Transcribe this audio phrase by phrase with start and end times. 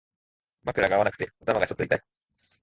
[0.65, 2.01] 枕が合わなくて頭がちょっと痛い